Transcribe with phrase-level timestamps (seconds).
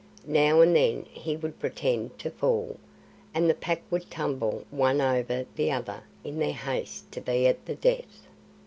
[0.25, 2.79] Now and then he would pretend to fall,
[3.35, 7.67] and the Pack would tumble one over the other in their haste to be at
[7.67, 8.25] the death.